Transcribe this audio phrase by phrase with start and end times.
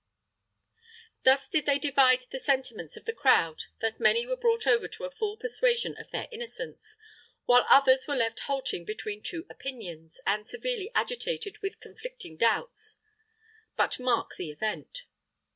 [1.25, 5.03] "Thus did they divide the sentiments of the crowd that many were brought over to
[5.03, 6.97] a full persuasion of their innocence,
[7.45, 12.95] while others were left halting between two opinions and severely agitated with conflicting doubts.
[13.77, 15.03] But mark the event.